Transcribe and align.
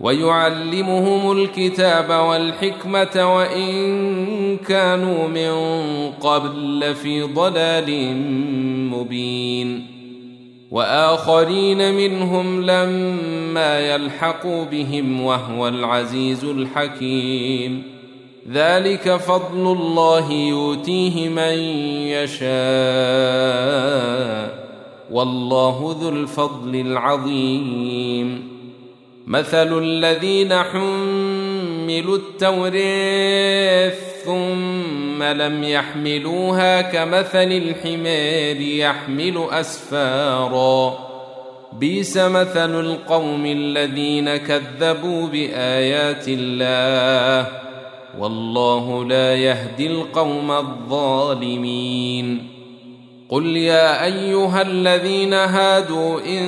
ويعلمهم 0.00 1.32
الكتاب 1.38 2.10
والحكمه 2.28 3.36
وان 3.36 4.56
كانوا 4.56 5.28
من 5.28 5.54
قبل 6.12 6.78
لفي 6.80 7.22
ضلال 7.22 8.16
مبين 8.90 9.86
واخرين 10.70 11.94
منهم 11.94 12.60
لما 12.62 13.94
يلحقوا 13.94 14.64
بهم 14.64 15.20
وهو 15.22 15.68
العزيز 15.68 16.44
الحكيم 16.44 17.82
ذلك 18.50 19.16
فضل 19.16 19.72
الله 19.72 20.32
يؤتيه 20.32 21.28
من 21.28 21.58
يشاء 22.08 22.50
والله 25.10 25.96
ذو 26.02 26.08
الفضل 26.08 26.76
العظيم 26.76 28.50
مثل 29.30 29.82
الذين 29.82 30.52
حملوا 30.54 32.16
التوريث 32.18 33.94
ثم 34.24 35.22
لم 35.22 35.64
يحملوها 35.64 36.80
كمثل 36.82 37.52
الحمار 37.52 38.60
يحمل 38.66 39.44
اسفارا 39.50 40.98
بئس 41.78 42.16
مثل 42.16 42.80
القوم 42.80 43.46
الذين 43.46 44.36
كذبوا 44.36 45.26
بايات 45.26 46.24
الله 46.28 47.48
والله 48.18 49.04
لا 49.04 49.34
يهدي 49.36 49.86
القوم 49.86 50.50
الظالمين 50.50 52.59
قل 53.30 53.56
يا 53.56 54.04
ايها 54.04 54.62
الذين 54.62 55.32
هادوا 55.32 56.20
ان 56.20 56.46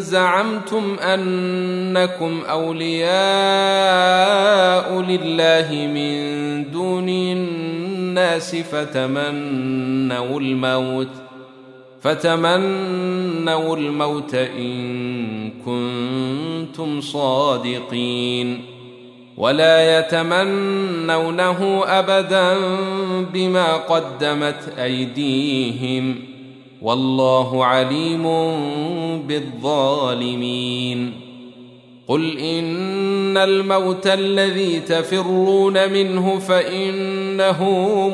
زعمتم 0.00 0.96
انكم 0.98 2.40
اولياء 2.50 5.00
لله 5.00 5.86
من 5.86 6.70
دون 6.70 7.08
الناس 7.08 8.56
فتمنوا 8.56 10.40
الموت 10.40 11.08
فتمنوا 12.00 13.76
الموت 13.76 14.34
ان 14.34 15.50
كنتم 15.64 17.00
صادقين 17.00 18.64
ولا 19.38 19.98
يتمنونه 19.98 21.84
ابدا 21.86 22.56
بما 23.32 23.76
قدمت 23.76 24.74
ايديهم 24.78 26.14
والله 26.82 27.64
عليم 27.64 28.22
بالظالمين 29.22 31.12
قل 32.08 32.38
ان 32.38 33.36
الموت 33.36 34.06
الذي 34.06 34.80
تفرون 34.80 35.92
منه 35.92 36.38
فانه 36.38 37.62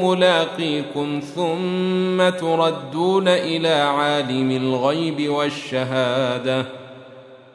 ملاقيكم 0.03 1.21
ثم 1.35 2.29
تردون 2.29 3.29
الى 3.29 3.69
عالم 3.75 4.51
الغيب 4.51 5.29
والشهاده 5.29 6.67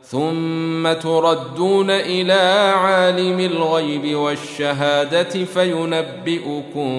ثم 0.07 0.93
تردون 0.93 1.89
الى 1.89 2.33
عالم 2.77 3.39
الغيب 3.39 4.15
والشهاده 4.15 5.23
فينبئكم 5.23 6.93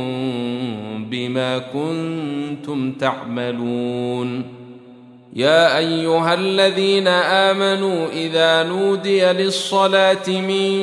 بما 1.11 1.59
كنتم 1.59 2.93
تعملون 2.93 4.43
يا 5.37 5.78
ايها 5.78 6.34
الذين 6.34 7.09
امنوا 7.49 8.06
اذا 8.12 8.62
نودي 8.62 9.25
للصلاه 9.25 10.28
من 10.28 10.81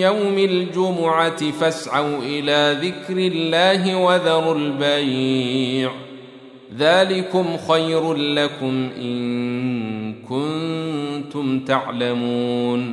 يوم 0.00 0.38
الجمعه 0.38 1.50
فاسعوا 1.50 2.18
الى 2.22 2.76
ذكر 2.86 3.18
الله 3.18 3.96
وذروا 3.98 4.54
البيع 4.54 5.90
ذلكم 6.78 7.56
خير 7.68 8.14
لكم 8.14 8.90
ان 9.00 10.14
كنتم 10.28 11.60
تعلمون 11.60 12.92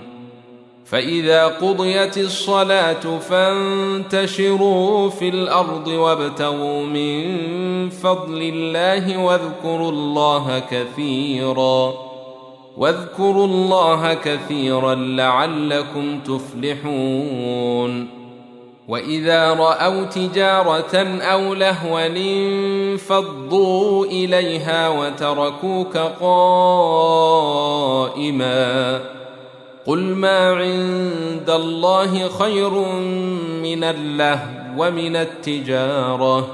فاذا 0.86 1.48
قضيت 1.48 2.18
الصلاه 2.18 3.18
فانتشروا 3.20 5.10
في 5.10 5.30
الارض 5.30 5.88
وابتغوا 5.88 6.84
من 6.84 7.38
فضل 7.90 8.42
الله 8.42 9.24
واذكروا 9.24 9.90
الله 9.92 10.62
كثيرا 10.72 11.94
واذكروا 12.78 13.46
الله 13.48 14.14
كثيرا 14.14 14.96
لعلكم 14.96 16.20
تفلحون 16.20 18.21
واذا 18.92 19.54
راوا 19.54 20.04
تجاره 20.04 21.22
او 21.24 21.54
لهوا 21.54 22.08
انفضوا 22.08 24.06
اليها 24.06 24.90
وتركوك 24.90 25.98
قائما 26.22 29.02
قل 29.88 30.00
ما 30.00 30.50
عند 30.56 31.50
الله 31.50 32.28
خير 32.30 32.70
من 33.64 33.84
الله 33.84 34.44
ومن 34.78 35.16
التجاره 35.16 36.48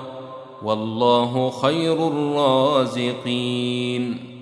والله 0.63 1.49
خير 1.61 2.07
الرازقين 2.07 4.36